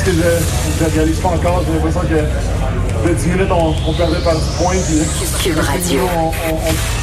pense 0.00 0.14
que 0.14 0.22
je 0.22 0.84
ne 0.84 0.90
réalise 0.90 1.20
pas 1.20 1.28
encore. 1.28 1.62
J'ai 1.66 1.72
l'impression 1.74 2.00
que 2.00 3.08
de 3.08 3.14
10 3.14 3.26
minutes, 3.28 3.50
on, 3.50 3.74
on 3.86 3.94
perdait 3.94 4.20
par 4.22 4.34
10 4.34 4.40
points. 4.58 4.76
Puis, 4.86 5.42
Cube 5.42 5.58
Radio. 5.58 6.00
on, 6.16 6.28
on, 6.28 6.54
on 6.54 6.99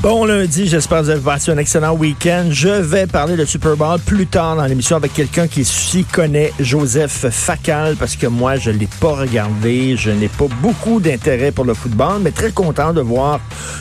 Bon 0.00 0.24
lundi, 0.24 0.68
j'espère 0.68 0.98
que 1.00 1.04
vous 1.06 1.10
avez 1.10 1.20
passé 1.20 1.50
un 1.50 1.58
excellent 1.58 1.92
week-end. 1.92 2.46
Je 2.50 2.68
vais 2.68 3.08
parler 3.08 3.36
de 3.36 3.44
Super 3.44 3.76
Bowl 3.76 3.98
plus 3.98 4.28
tard 4.28 4.54
dans 4.54 4.64
l'émission 4.64 4.94
avec 4.94 5.12
quelqu'un 5.12 5.48
qui 5.48 5.64
s'y 5.64 6.04
connaît, 6.04 6.52
Joseph 6.60 7.26
Facal, 7.30 7.96
parce 7.96 8.14
que 8.14 8.28
moi, 8.28 8.54
je 8.54 8.70
l'ai 8.70 8.88
pas 9.00 9.14
regardé. 9.14 9.96
Je 9.96 10.12
n'ai 10.12 10.28
pas 10.28 10.46
beaucoup 10.62 11.00
d'intérêt 11.00 11.50
pour 11.50 11.64
le 11.64 11.74
football, 11.74 12.20
mais 12.22 12.30
très 12.30 12.52
content 12.52 12.92
de 12.92 13.00
voir 13.00 13.40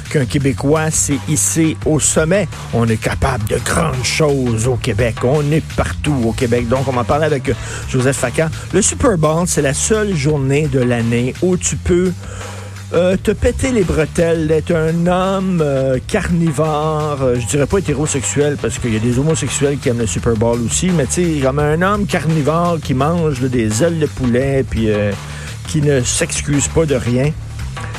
qu'un 0.10 0.26
Québécois 0.26 0.90
s'est 0.90 1.20
hissé 1.30 1.78
au 1.86 2.00
sommet. 2.00 2.48
On 2.74 2.88
est 2.88 2.98
capable 2.98 3.48
de 3.48 3.60
grandes 3.64 4.04
choses 4.04 4.68
au 4.68 4.76
Québec. 4.76 5.18
On 5.24 5.52
est 5.52 5.64
partout 5.76 6.16
au 6.26 6.32
Québec. 6.32 6.68
Donc, 6.68 6.88
on 6.88 6.94
va 6.94 7.04
parler 7.04 7.28
avec 7.28 7.52
Joseph 7.90 8.18
Facal. 8.18 8.50
Le 8.74 8.82
Super 8.82 9.20
Bowl, 9.20 9.44
c'est 9.46 9.62
la 9.62 9.76
seule 9.76 10.16
journée 10.16 10.68
de 10.68 10.80
l'année 10.80 11.36
où 11.44 11.58
tu 11.58 11.76
peux 11.76 12.12
euh, 12.94 13.18
te 13.22 13.32
péter 13.32 13.74
les 13.74 13.84
bretelles, 13.84 14.48
d'être 14.48 14.74
un 14.74 15.08
homme 15.08 15.62
euh, 15.62 16.00
carnivore, 16.08 17.18
euh, 17.22 17.36
je 17.38 17.46
dirais 17.46 17.66
pas 17.66 17.80
hétérosexuel 17.80 18.56
parce 18.62 18.80
qu'il 18.80 18.94
y 18.94 18.96
a 18.96 19.00
des 19.00 19.20
homosexuels 19.20 19.78
qui 19.78 19.90
aiment 19.90 20.00
le 20.00 20.08
Super 20.08 20.36
Bowl 20.36 20.62
aussi, 20.62 20.90
mais 20.92 21.06
tu 21.06 21.36
sais, 21.36 21.40
comme 21.44 21.60
un 21.60 21.82
homme 21.82 22.06
carnivore 22.06 22.80
qui 22.82 22.94
mange 22.94 23.42
des 23.42 23.84
ailes 23.84 24.00
de 24.00 24.06
poulet 24.06 24.64
puis 24.70 24.88
qui 25.68 25.82
ne 25.82 26.02
s'excuse 26.02 26.70
pas 26.70 26.86
de 26.86 26.96
rien. 26.96 27.32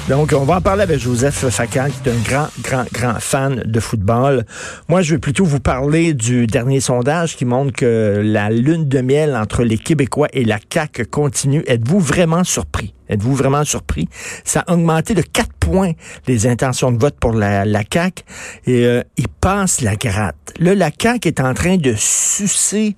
Donc, 0.08 0.32
on 0.34 0.44
va 0.44 0.56
en 0.56 0.60
parler 0.62 0.84
avec 0.84 0.98
Joseph 1.00 1.50
Facal, 1.50 1.92
qui 1.92 2.08
est 2.08 2.12
un 2.12 2.22
grand, 2.22 2.48
grand, 2.62 2.84
grand 2.90 3.20
fan 3.20 3.62
de 3.66 3.78
football. 3.78 4.46
Moi, 4.88 5.02
je 5.02 5.14
vais 5.14 5.18
plutôt 5.18 5.44
vous 5.44 5.60
parler 5.60 6.14
du 6.14 6.46
dernier 6.46 6.80
sondage 6.80 7.36
qui 7.36 7.44
montre 7.44 7.72
que 7.74 8.22
la 8.24 8.48
lune 8.48 8.88
de 8.88 9.02
miel 9.02 9.36
entre 9.36 9.64
les 9.64 9.76
Québécois 9.76 10.28
et 10.32 10.46
la 10.46 10.60
CAQ 10.72 11.04
continue. 11.04 11.62
Êtes-vous 11.66 12.00
vraiment 12.00 12.42
surpris? 12.42 12.94
Êtes-vous 13.10 13.34
vraiment 13.34 13.64
surpris? 13.64 14.08
Ça 14.44 14.60
a 14.60 14.72
augmenté 14.72 15.12
de 15.12 15.20
4 15.20 15.52
points 15.60 15.92
les 16.26 16.46
intentions 16.46 16.90
de 16.90 16.98
vote 16.98 17.16
pour 17.20 17.34
la, 17.34 17.66
la 17.66 17.82
CAQ 17.82 18.24
et 18.64 18.86
euh, 18.86 19.02
ils 19.18 19.28
passent 19.28 19.82
la 19.82 19.96
gratte. 19.96 20.54
Là, 20.58 20.74
la 20.74 20.90
CAQ 20.90 21.28
est 21.28 21.40
en 21.40 21.52
train 21.52 21.76
de 21.76 21.92
sucer, 21.98 22.96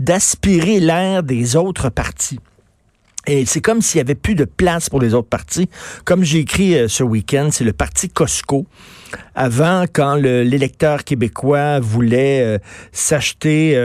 d'aspirer 0.00 0.80
l'air 0.80 1.22
des 1.22 1.54
autres 1.54 1.90
partis. 1.90 2.40
Et 3.26 3.44
c'est 3.44 3.60
comme 3.60 3.82
s'il 3.82 3.98
n'y 3.98 4.02
avait 4.02 4.14
plus 4.14 4.34
de 4.34 4.44
place 4.44 4.88
pour 4.88 5.00
les 5.00 5.12
autres 5.14 5.28
partis. 5.28 5.68
Comme 6.04 6.24
j'ai 6.24 6.38
écrit 6.38 6.74
euh, 6.74 6.88
ce 6.88 7.02
week-end, 7.02 7.50
c'est 7.52 7.64
le 7.64 7.72
parti 7.72 8.08
Costco. 8.08 8.66
Avant, 9.34 9.84
quand 9.92 10.14
le- 10.16 10.42
l'électeur 10.42 11.04
québécois 11.04 11.80
voulait 11.80 12.42
euh, 12.42 12.58
s'acheter... 12.92 13.76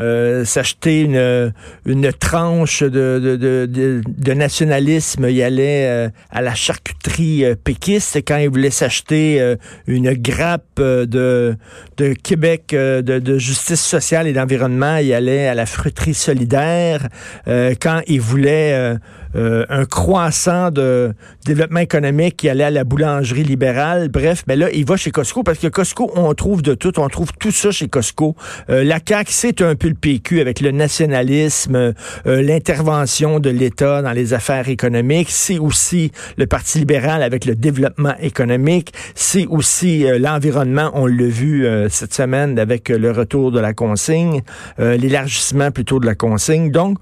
euh, 0.00 0.26
euh, 0.26 0.44
s'acheter 0.44 1.02
une, 1.02 1.52
une 1.84 2.12
tranche 2.12 2.82
de, 2.82 3.20
de, 3.22 3.36
de, 3.36 4.02
de- 4.06 4.32
nationalisme, 4.32 5.26
il 5.28 5.42
allait 5.42 5.86
euh, 5.86 6.08
à 6.30 6.42
la 6.42 6.54
charcuterie 6.54 7.44
euh, 7.44 7.54
péquiste. 7.54 8.16
Quand 8.26 8.36
il 8.36 8.48
voulait 8.48 8.70
s'acheter 8.70 9.40
euh, 9.40 9.56
une 9.86 10.12
grappe 10.12 10.64
euh, 10.78 11.06
de, 11.06 11.56
de 11.96 12.12
Québec 12.12 12.72
euh, 12.72 13.02
de, 13.02 13.38
justice 13.38 13.80
sociale 13.80 14.26
et 14.26 14.32
d'environnement, 14.32 14.96
il 14.96 15.12
allait 15.12 15.48
à 15.48 15.54
la 15.54 15.66
fruiterie 15.66 16.14
solidaire. 16.14 17.08
Euh, 17.48 17.74
quand 17.80 18.00
il 18.06 18.20
voulait 18.20 18.72
euh, 18.74 18.96
euh, 19.36 19.64
un 19.68 19.84
croissant 19.84 20.70
de 20.70 21.12
développement 21.44 21.80
économique, 21.80 22.42
il 22.42 22.48
allait 22.48 22.64
à 22.64 22.70
la 22.70 22.84
boulangerie 22.84 23.44
libérale. 23.44 24.08
Bref, 24.08 24.44
mais 24.46 24.56
là, 24.56 24.70
il 24.72 24.84
va 24.86 24.96
chez 24.96 25.10
Costco 25.10 25.42
parce 25.42 25.58
que 25.58 25.66
Costco, 25.66 26.10
on 26.14 26.32
trouve 26.34 26.62
de 26.62 26.74
tout. 26.74 26.98
On 26.98 27.08
trouve 27.08 27.30
tout 27.38 27.50
ça 27.50 27.70
chez 27.70 27.88
Costco. 27.88 28.34
Euh, 28.70 28.82
la 28.82 28.98
CAQ, 29.06 29.30
c'est 29.32 29.62
un 29.62 29.74
peu 29.74 29.85
le 29.88 29.94
PQ 29.94 30.40
avec 30.40 30.60
le 30.60 30.70
nationalisme, 30.70 31.76
euh, 31.76 32.42
l'intervention 32.42 33.40
de 33.40 33.50
l'État 33.50 34.02
dans 34.02 34.12
les 34.12 34.34
affaires 34.34 34.68
économiques. 34.68 35.28
C'est 35.30 35.58
aussi 35.58 36.12
le 36.36 36.46
Parti 36.46 36.78
libéral 36.78 37.22
avec 37.22 37.44
le 37.44 37.54
développement 37.54 38.14
économique. 38.20 38.92
C'est 39.14 39.46
aussi 39.46 40.06
euh, 40.06 40.18
l'environnement. 40.18 40.90
On 40.94 41.06
l'a 41.06 41.26
vu 41.26 41.66
euh, 41.66 41.88
cette 41.88 42.14
semaine 42.14 42.58
avec 42.58 42.88
le 42.88 43.10
retour 43.10 43.52
de 43.52 43.60
la 43.60 43.72
consigne, 43.72 44.42
l'élargissement 44.78 45.70
plutôt 45.70 46.00
de 46.00 46.06
la 46.06 46.14
consigne. 46.14 46.70
Donc, 46.70 46.98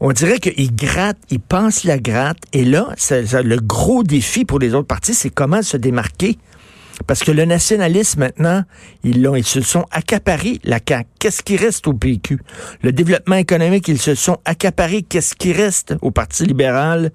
on 0.00 0.12
dirait 0.12 0.38
qu'ils 0.38 0.74
grattent, 0.74 1.18
ils 1.30 1.40
pensent 1.40 1.84
la 1.84 1.98
gratte. 1.98 2.38
Et 2.52 2.64
là, 2.64 2.88
le 3.10 3.56
gros 3.58 4.02
défi 4.02 4.44
pour 4.44 4.58
les 4.58 4.74
autres 4.74 4.86
partis, 4.86 5.14
c'est 5.14 5.30
comment 5.30 5.62
se 5.62 5.76
démarquer. 5.76 6.38
Parce 7.06 7.20
que 7.20 7.32
le 7.32 7.44
nationalisme, 7.44 8.20
maintenant, 8.20 8.62
ils 9.04 9.22
l'ont, 9.22 9.34
ils 9.34 9.44
se 9.44 9.60
sont 9.60 9.84
accaparés, 9.90 10.60
la 10.64 10.78
CAQ. 10.86 11.08
Qu'est-ce 11.18 11.42
qui 11.42 11.56
reste 11.56 11.86
au 11.86 11.92
PQ? 11.92 12.38
Le 12.82 12.92
développement 12.92 13.36
économique, 13.36 13.88
ils 13.88 14.00
se 14.00 14.14
sont 14.14 14.38
accaparés. 14.44 15.02
Qu'est-ce 15.02 15.34
qui 15.34 15.52
reste 15.52 15.94
au 16.02 16.10
Parti 16.10 16.44
libéral? 16.44 17.10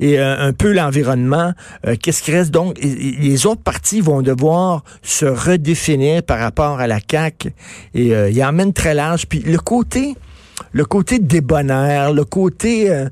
Et 0.00 0.18
euh, 0.18 0.36
un 0.38 0.52
peu 0.52 0.72
l'environnement. 0.72 1.52
Euh, 1.86 1.96
Qu'est-ce 2.00 2.22
qui 2.22 2.32
reste? 2.32 2.50
Donc, 2.50 2.78
les 2.80 3.46
autres 3.46 3.62
partis 3.62 4.00
vont 4.00 4.22
devoir 4.22 4.84
se 5.02 5.26
redéfinir 5.26 6.22
par 6.22 6.38
rapport 6.38 6.80
à 6.80 6.86
la 6.86 6.98
CAQ. 6.98 7.52
Et 7.94 8.14
euh, 8.14 8.30
ils 8.30 8.42
emmènent 8.44 8.72
très 8.72 8.94
large. 8.94 9.26
Puis 9.26 9.40
le 9.40 9.58
côté 9.58 10.14
le 10.78 10.84
côté 10.84 11.18
débonnaire, 11.18 12.12
le 12.12 12.24
côté, 12.24 12.88
euh, 12.88 13.06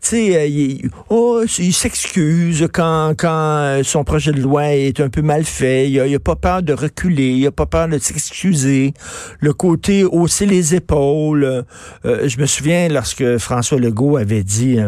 tu 0.00 0.08
sais, 0.08 0.36
euh, 0.36 0.46
il, 0.46 0.88
oh, 1.10 1.42
il 1.58 1.72
s'excuse 1.72 2.68
quand, 2.72 3.14
quand 3.18 3.28
euh, 3.28 3.82
son 3.82 4.04
projet 4.04 4.30
de 4.30 4.40
loi 4.40 4.72
est 4.72 5.00
un 5.00 5.08
peu 5.08 5.20
mal 5.20 5.42
fait. 5.42 5.90
Il 5.90 6.14
a, 6.14 6.18
pas 6.20 6.36
peur 6.36 6.62
de 6.62 6.72
reculer, 6.72 7.30
il 7.30 7.44
a 7.48 7.50
pas 7.50 7.66
peur 7.66 7.88
de 7.88 7.98
s'excuser. 7.98 8.94
Le 9.40 9.52
côté 9.52 10.04
hausser 10.04 10.46
les 10.46 10.76
épaules. 10.76 11.64
je 12.04 12.40
me 12.40 12.46
souviens 12.46 12.88
lorsque 12.88 13.38
François 13.38 13.80
Legault 13.80 14.16
avait 14.16 14.44
dit. 14.44 14.78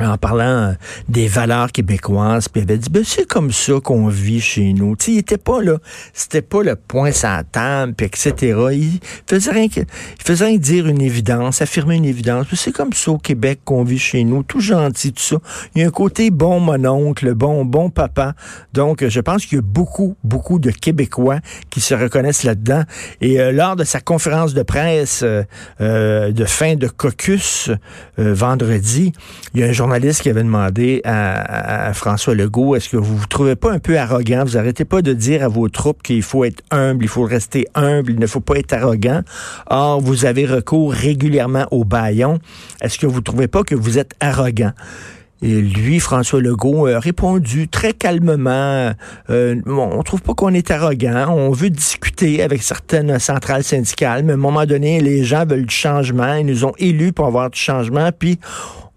En 0.00 0.16
parlant 0.16 0.44
euh, 0.44 0.72
des 1.08 1.28
valeurs 1.28 1.72
québécoises, 1.72 2.48
puis 2.48 2.60
il 2.60 2.64
avait 2.64 2.78
dit, 2.78 2.90
ben, 2.90 3.02
c'est 3.04 3.26
comme 3.26 3.52
ça 3.52 3.74
qu'on 3.82 4.08
vit 4.08 4.40
chez 4.40 4.72
nous. 4.72 4.96
Tu 4.96 5.04
sais, 5.04 5.12
il 5.12 5.18
était 5.18 5.38
pas 5.38 5.62
là, 5.62 5.78
c'était 6.12 6.42
pas 6.42 6.62
le 6.62 6.76
point 6.76 7.10
la 7.22 7.44
table, 7.44 7.94
puis 7.94 8.06
etc. 8.06 8.56
Il 8.72 9.00
faisait 9.26 9.50
rien 9.50 9.68
que, 9.68 9.80
il 9.80 10.22
faisait 10.24 10.46
rien 10.46 10.58
dire 10.58 10.86
une 10.86 11.00
évidence, 11.00 11.62
affirmer 11.62 11.96
une 11.96 12.04
évidence. 12.04 12.46
C'est 12.54 12.72
comme 12.72 12.92
ça 12.92 13.10
au 13.12 13.18
Québec 13.18 13.60
qu'on 13.64 13.84
vit 13.84 13.98
chez 13.98 14.24
nous, 14.24 14.42
tout 14.42 14.60
gentil, 14.60 15.12
tout 15.12 15.22
ça. 15.22 15.36
Il 15.74 15.82
y 15.82 15.84
a 15.84 15.88
un 15.88 15.90
côté 15.90 16.30
bon 16.30 16.60
mononcle, 16.60 17.34
bon, 17.34 17.64
bon 17.64 17.90
papa. 17.90 18.34
Donc, 18.72 19.06
je 19.06 19.20
pense 19.20 19.46
qu'il 19.46 19.56
y 19.56 19.58
a 19.58 19.62
beaucoup, 19.62 20.16
beaucoup 20.24 20.58
de 20.58 20.70
Québécois 20.70 21.40
qui 21.70 21.80
se 21.80 21.94
reconnaissent 21.94 22.44
là-dedans. 22.44 22.82
Et 23.20 23.40
euh, 23.40 23.52
lors 23.52 23.76
de 23.76 23.84
sa 23.84 24.00
conférence 24.00 24.54
de 24.54 24.62
presse 24.62 25.22
euh, 25.22 25.42
euh, 25.80 26.32
de 26.32 26.44
fin 26.44 26.74
de 26.74 26.88
caucus 26.88 27.70
euh, 28.18 28.34
vendredi, 28.34 29.12
il 29.54 29.60
y 29.60 29.64
a 29.64 29.66
un 29.66 29.72
qui 30.22 30.30
avait 30.30 30.42
demandé 30.42 31.00
à, 31.04 31.92
François 31.94 32.34
Legault, 32.34 32.76
est-ce 32.76 32.88
que 32.88 32.96
vous 32.96 33.16
vous 33.16 33.26
trouvez 33.26 33.56
pas 33.56 33.72
un 33.72 33.78
peu 33.78 33.98
arrogant? 33.98 34.44
Vous 34.44 34.56
arrêtez 34.56 34.84
pas 34.84 35.02
de 35.02 35.12
dire 35.12 35.44
à 35.44 35.48
vos 35.48 35.68
troupes 35.68 36.02
qu'il 36.02 36.22
faut 36.22 36.44
être 36.44 36.62
humble, 36.70 37.04
il 37.04 37.08
faut 37.08 37.24
rester 37.24 37.66
humble, 37.74 38.12
il 38.12 38.18
ne 38.18 38.26
faut 38.26 38.40
pas 38.40 38.56
être 38.56 38.72
arrogant. 38.72 39.22
Or, 39.68 40.00
vous 40.00 40.24
avez 40.24 40.46
recours 40.46 40.92
régulièrement 40.92 41.66
au 41.70 41.84
baillon. 41.84 42.38
Est-ce 42.80 42.98
que 42.98 43.06
vous 43.06 43.20
trouvez 43.20 43.48
pas 43.48 43.62
que 43.62 43.74
vous 43.74 43.98
êtes 43.98 44.12
arrogant? 44.20 44.72
Et 45.40 45.60
lui, 45.60 46.00
François 46.00 46.40
Legault, 46.40 46.86
a 46.88 46.98
répondu 46.98 47.68
très 47.68 47.92
calmement, 47.92 48.92
euh, 49.30 49.54
bon, 49.64 49.88
on 49.92 50.02
trouve 50.02 50.20
pas 50.20 50.34
qu'on 50.34 50.52
est 50.52 50.72
arrogant, 50.72 51.28
on 51.30 51.52
veut 51.52 51.70
discuter 51.70 52.42
avec 52.42 52.60
certaines 52.62 53.20
centrales 53.20 53.62
syndicales, 53.62 54.24
mais 54.24 54.32
à 54.32 54.34
un 54.34 54.38
moment 54.38 54.66
donné, 54.66 55.00
les 55.00 55.22
gens 55.22 55.46
veulent 55.46 55.66
du 55.66 55.74
changement, 55.74 56.34
ils 56.34 56.46
nous 56.46 56.64
ont 56.64 56.72
élus 56.78 57.12
pour 57.12 57.26
avoir 57.26 57.50
du 57.50 57.58
changement, 57.58 58.10
puis 58.10 58.40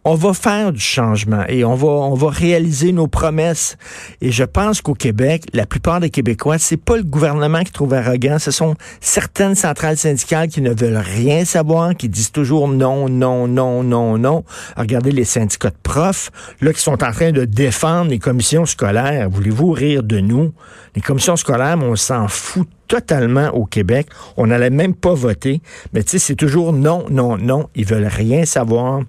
on 0.04 0.16
va 0.16 0.34
faire 0.34 0.74
du 0.74 0.80
changement 0.80 1.44
et 1.48 1.64
on 1.64 1.76
va 1.76 1.88
on 1.88 2.16
va 2.16 2.30
réaliser 2.30 2.92
nos 2.92 3.08
promesses. 3.08 3.78
Et 4.20 4.32
je 4.32 4.44
pense 4.44 4.82
qu'au 4.82 4.96
Québec, 4.96 5.44
la 5.54 5.66
plupart 5.66 6.00
des 6.00 6.10
Québécois, 6.10 6.58
c'est 6.58 6.78
pas 6.78 6.98
le 6.98 7.04
gouvernement 7.04 7.64
qui 7.64 7.72
trouve 7.72 7.94
arrogant, 7.94 8.40
ce 8.40 8.52
sont 8.52 8.76
certaines 9.00 9.56
centrales 9.56 9.98
syndicales 9.98 10.48
qui 10.48 10.62
ne 10.62 10.74
veulent 10.74 10.98
rien 10.98 11.46
savoir, 11.46 11.96
qui 11.96 12.10
disent 12.10 12.32
toujours 12.32 12.68
non, 12.68 13.10
non, 13.10 13.48
non, 13.48 13.84
non, 13.84 14.18
non. 14.18 14.44
Regardez 14.76 15.12
les 15.12 15.26
syndicats 15.26 15.70
de 15.70 15.76
profs, 15.84 16.32
là, 16.62 16.74
qui 16.74 16.82
sont 16.82 17.04
en 17.04 17.12
train 17.12 17.32
de 17.32 17.46
défendre 17.46 18.10
les 18.10 18.20
commissions 18.20 18.66
scolaires. 18.66 19.30
Voulez-vous 19.30 19.72
rire 19.72 20.04
de 20.04 20.20
nous? 20.20 20.54
Les 20.96 21.02
commissions 21.02 21.36
scolaires, 21.36 21.78
on 21.82 21.96
s'en 21.96 22.28
fout 22.28 22.68
totalement 22.88 23.50
au 23.50 23.66
Québec. 23.66 24.08
On 24.36 24.48
n'allait 24.48 24.70
même 24.70 24.96
pas 24.96 25.14
voter. 25.14 25.62
Mais 25.94 26.04
tu 26.04 26.12
sais, 26.12 26.20
c'est 26.20 26.36
toujours 26.36 26.74
non, 26.74 27.06
non, 27.10 27.38
non. 27.38 27.70
Ils 27.76 27.86
veulent 27.86 28.10
rien 28.12 28.46
savoir 28.46 29.02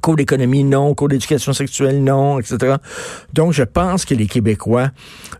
cours 0.00 0.16
d'économie, 0.16 0.64
non, 0.64 0.94
cours 0.94 1.08
d'éducation 1.08 1.52
sexuelle, 1.52 2.02
non, 2.02 2.38
etc. 2.38 2.76
Donc, 3.32 3.52
je 3.52 3.62
pense 3.62 4.04
que 4.04 4.14
les 4.14 4.26
Québécois 4.26 4.90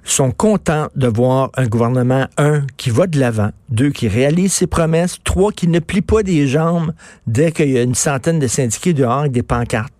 sont 0.04 0.30
contents 0.30 0.88
de 0.94 1.06
voir 1.08 1.50
un 1.56 1.66
gouvernement, 1.66 2.26
un, 2.38 2.62
qui 2.76 2.90
va 2.90 3.06
de 3.06 3.18
l'avant, 3.18 3.50
deux, 3.70 3.90
qui 3.90 4.08
réalise 4.08 4.52
ses 4.52 4.66
promesses, 4.66 5.18
trois, 5.24 5.52
qui 5.52 5.68
ne 5.68 5.78
plie 5.78 6.02
pas 6.02 6.22
des 6.22 6.46
jambes 6.46 6.92
dès 7.26 7.52
qu'il 7.52 7.70
y 7.70 7.78
a 7.78 7.82
une 7.82 7.94
centaine 7.94 8.38
de 8.38 8.46
syndiqués 8.46 8.92
dehors 8.92 9.20
avec 9.20 9.32
des 9.32 9.42
pancartes. 9.42 9.92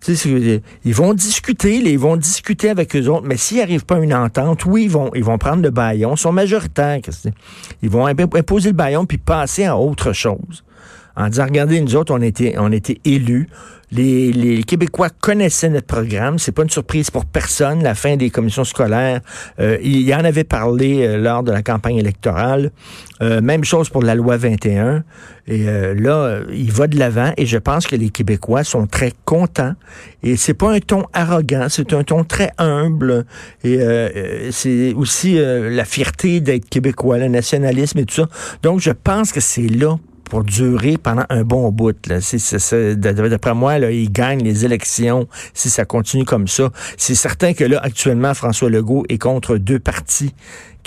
Tu 0.00 0.14
sais, 0.14 0.28
c'est- 0.28 0.62
ils 0.84 0.94
vont 0.94 1.12
discuter, 1.12 1.76
ils 1.78 1.98
vont 1.98 2.16
discuter 2.16 2.70
avec 2.70 2.94
eux 2.94 3.08
autres, 3.08 3.26
mais 3.26 3.36
s'ils 3.36 3.58
n'arrivent 3.58 3.84
pas 3.84 3.96
à 3.96 3.98
une 3.98 4.14
entente, 4.14 4.64
oui, 4.64 4.84
ils 4.84 4.90
vont, 4.90 5.10
ils 5.14 5.24
vont 5.24 5.38
prendre 5.38 5.60
le 5.60 5.70
baillon, 5.70 6.14
ils 6.14 6.18
sont 6.18 6.30
majoritaires. 6.30 7.00
Ils 7.82 7.90
vont 7.90 8.06
imp- 8.06 8.32
imposer 8.36 8.68
le 8.70 8.76
baillon 8.76 9.06
puis 9.06 9.18
passer 9.18 9.64
à 9.64 9.76
autre 9.76 10.12
chose. 10.12 10.62
En 11.18 11.28
disant, 11.28 11.46
regardez, 11.46 11.80
nous 11.80 11.96
autres, 11.96 12.14
on 12.14 12.22
était, 12.22 12.54
on 12.58 12.70
était 12.70 13.00
élus. 13.04 13.48
Les, 13.90 14.32
les, 14.32 14.62
Québécois 14.62 15.08
connaissaient 15.08 15.70
notre 15.70 15.86
programme. 15.86 16.38
C'est 16.38 16.52
pas 16.52 16.62
une 16.62 16.70
surprise 16.70 17.10
pour 17.10 17.24
personne. 17.24 17.82
La 17.82 17.94
fin 17.94 18.16
des 18.16 18.30
commissions 18.30 18.62
scolaires, 18.64 19.20
euh, 19.58 19.78
il 19.82 20.12
en 20.14 20.24
avait 20.24 20.44
parlé 20.44 21.06
euh, 21.06 21.16
lors 21.16 21.42
de 21.42 21.50
la 21.50 21.62
campagne 21.62 21.96
électorale. 21.96 22.70
Euh, 23.22 23.40
même 23.40 23.64
chose 23.64 23.88
pour 23.88 24.02
la 24.02 24.14
loi 24.14 24.36
21. 24.36 25.02
Et 25.48 25.64
là, 25.64 26.40
il 26.52 26.70
va 26.70 26.86
de 26.86 26.98
l'avant. 26.98 27.32
Et 27.38 27.46
je 27.46 27.56
pense 27.56 27.86
que 27.86 27.96
les 27.96 28.10
Québécois 28.10 28.62
sont 28.62 28.86
très 28.86 29.12
contents. 29.24 29.72
Et 30.22 30.36
c'est 30.36 30.52
pas 30.52 30.74
un 30.74 30.78
ton 30.78 31.06
arrogant, 31.14 31.68
c'est 31.70 31.94
un 31.94 32.04
ton 32.04 32.22
très 32.22 32.50
humble. 32.58 33.24
Et 33.64 33.80
c'est 34.50 34.92
aussi 34.92 35.38
la 35.40 35.86
fierté 35.86 36.42
d'être 36.42 36.68
québécois, 36.68 37.16
le 37.16 37.28
nationalisme 37.28 37.98
et 38.00 38.04
tout 38.04 38.16
ça. 38.16 38.28
Donc, 38.62 38.80
je 38.80 38.90
pense 38.90 39.32
que 39.32 39.40
c'est 39.40 39.68
là 39.68 39.96
pour 40.28 40.44
durer 40.44 40.96
pendant 40.96 41.24
un 41.28 41.42
bon 41.42 41.70
bout. 41.72 41.96
D'après 42.06 43.54
moi, 43.54 43.78
là, 43.78 43.90
il 43.90 44.12
gagne 44.12 44.42
les 44.42 44.64
élections 44.64 45.26
si 45.54 45.70
ça 45.70 45.84
continue 45.84 46.24
comme 46.24 46.48
ça. 46.48 46.70
C'est 46.96 47.14
certain 47.14 47.54
que 47.54 47.64
là, 47.64 47.80
actuellement, 47.82 48.34
François 48.34 48.70
Legault 48.70 49.04
est 49.08 49.18
contre 49.18 49.56
deux 49.56 49.78
partis 49.78 50.34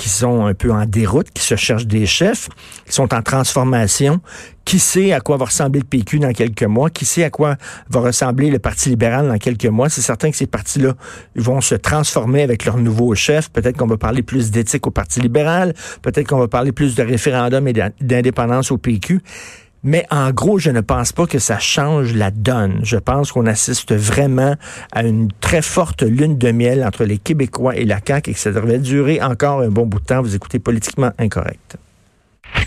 qui 0.02 0.10
sont 0.10 0.48
un 0.48 0.56
peu 0.56 0.72
en 0.72 0.88
déroute, 0.88 1.30
qui 1.32 1.44
se 1.44 1.56
cherchent 1.56 1.86
des 1.86 2.08
chefs, 2.08 2.50
qui 2.88 2.92
sont 2.92 3.14
en 3.14 3.22
transformation. 3.22 4.20
Qui 4.66 4.80
sait 4.80 5.14
à 5.14 5.20
quoi 5.20 5.38
va 5.38 5.46
ressembler 5.46 5.80
le 5.80 5.86
PQ 5.86 6.18
dans 6.18 6.34
quelques 6.34 6.64
mois? 6.64 6.90
Qui 6.90 7.06
sait 7.06 7.24
à 7.24 7.30
quoi 7.30 7.56
va 7.88 8.00
ressembler 8.00 8.50
le 8.50 8.58
Parti 8.58 8.90
libéral 8.90 9.28
dans 9.28 9.38
quelques 9.38 9.68
mois? 9.68 9.90
C'est 9.90 10.02
certain 10.02 10.32
que 10.32 10.38
ces 10.38 10.48
partis-là 10.48 10.96
vont 11.36 11.62
se 11.62 11.76
transformer 11.76 12.42
avec 12.42 12.66
leur 12.66 12.78
nouveau 12.78 13.14
chef. 13.14 13.52
Peut-être 13.52 13.78
qu'on 13.78 13.86
va 13.86 13.98
parler 13.98 14.24
plus 14.24 14.50
d'éthique 14.50 14.88
au 14.88 14.92
Parti 14.92 15.20
libéral. 15.20 15.76
Peut-être 16.02 16.28
qu'on 16.28 16.40
va 16.40 16.48
parler 16.48 16.72
plus 16.72 16.96
de 16.96 17.04
référendum 17.04 17.68
et 17.68 17.74
d'indépendance 18.02 18.72
au 18.72 18.80
PQ. 18.80 19.22
Mais 19.84 20.06
en 20.12 20.32
gros, 20.32 20.60
je 20.60 20.70
ne 20.70 20.82
pense 20.82 21.12
pas 21.12 21.26
que 21.26 21.40
ça 21.40 21.58
change 21.58 22.14
la 22.14 22.30
donne. 22.30 22.82
Je 22.84 22.98
pense 22.98 23.32
qu'on 23.32 23.48
assiste 23.48 23.94
vraiment 23.94 24.56
à 24.92 25.04
une 25.04 25.32
très 25.40 25.62
forte 25.62 26.04
lune 26.04 26.38
de 26.38 26.52
miel 26.52 26.84
entre 26.84 27.04
les 27.04 27.18
Québécois 27.18 27.76
et 27.76 27.86
la 27.86 28.00
CAQ 28.06 28.32
et 28.32 28.34
que 28.34 28.40
ça 28.40 28.52
devrait 28.52 28.80
durer 28.80 29.22
encore 29.22 29.62
un 29.62 29.70
bon 29.70 29.86
bout 29.86 30.00
de 30.00 30.06
temps. 30.06 30.22
Vous 30.22 30.36
écoutez 30.36 30.60
politiquement 30.60 31.12
incorrect. 31.18 31.78